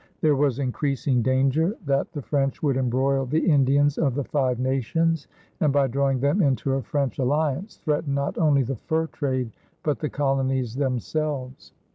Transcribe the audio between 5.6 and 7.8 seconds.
by drawing them into a French alliance,